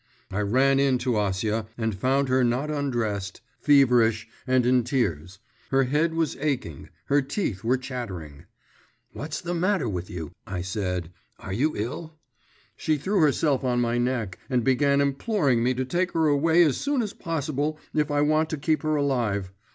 I 0.31 0.39
ran 0.39 0.79
in 0.79 0.97
to 0.97 1.11
Acia, 1.19 1.67
and 1.77 1.93
found 1.93 2.27
her 2.27 2.43
not 2.43 2.71
undressed, 2.71 3.41
feverish, 3.59 4.27
and 4.47 4.65
in 4.65 4.83
tears; 4.83 5.37
her 5.69 5.83
head 5.83 6.15
was 6.15 6.35
aching, 6.37 6.89
her 7.05 7.21
teeth 7.21 7.63
were 7.63 7.77
chattering. 7.77 8.45
"What's 9.13 9.41
the 9.41 9.53
matter 9.53 9.87
with 9.87 10.09
you?" 10.09 10.31
I 10.47 10.63
said, 10.63 11.11
"are 11.37 11.53
you 11.53 11.75
ill?" 11.77 12.15
She 12.75 12.97
threw 12.97 13.19
herself 13.21 13.63
on 13.63 13.79
my 13.79 13.99
neck 13.99 14.39
and 14.49 14.63
began 14.63 15.01
imploring 15.01 15.61
me 15.63 15.75
to 15.75 15.85
take 15.85 16.13
her 16.13 16.25
away 16.25 16.63
as 16.63 16.77
soon 16.77 17.03
as 17.03 17.13
possible, 17.13 17.77
if 17.93 18.09
I 18.09 18.21
want 18.21 18.49
to 18.49 18.57
keep 18.57 18.81
her 18.81 18.95
alive. 18.95 19.51